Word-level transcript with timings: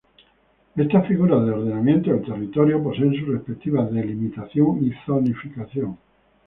Estas 0.75 1.07
figuras 1.07 1.45
de 1.45 1.51
ordenamiento 1.51 2.09
del 2.09 2.25
territorio 2.25 2.81
poseen 2.81 3.13
su 3.13 3.31
respectiva 3.31 3.85
delimitación 3.85 4.83
y 4.83 4.91
zonificación. 5.05 5.95